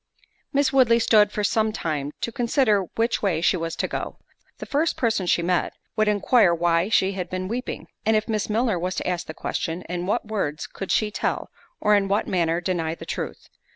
Miss 0.51 0.73
Woodley 0.73 0.97
stood 0.97 1.31
for 1.31 1.43
some 1.43 1.71
time 1.71 2.11
to 2.21 2.31
consider 2.31 2.85
which 2.95 3.21
way 3.21 3.39
she 3.39 3.55
was 3.55 3.75
to 3.75 3.87
go. 3.87 4.17
The 4.57 4.65
first 4.65 4.97
person 4.97 5.27
she 5.27 5.43
met, 5.43 5.73
would 5.95 6.07
enquire 6.07 6.55
why 6.55 6.89
she 6.89 7.11
had 7.11 7.29
been 7.29 7.47
weeping? 7.47 7.85
and 8.03 8.15
if 8.15 8.27
Miss 8.27 8.49
Milner 8.49 8.79
was 8.79 8.95
to 8.95 9.07
ask 9.07 9.27
the 9.27 9.35
question, 9.35 9.83
in 9.83 10.07
what 10.07 10.25
words 10.27 10.65
could 10.65 10.91
she 10.91 11.11
tell, 11.11 11.51
or 11.79 11.93
in 11.93 12.07
what 12.07 12.27
manner 12.27 12.59
deny 12.59 12.95
the 12.95 13.05
truth? 13.05 13.47